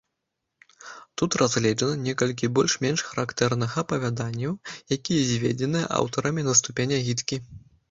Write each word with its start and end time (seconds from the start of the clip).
Тут 1.21 1.35
разгледжана 1.41 1.97
некалькі 2.05 2.49
больш-менш 2.61 2.99
характэрных 3.11 3.77
апавяданняў, 3.83 4.53
якія 4.99 5.29
зведзены 5.31 5.85
аўтарамі 6.01 6.49
на 6.51 6.59
ступень 6.65 6.99
агіткі. 7.01 7.43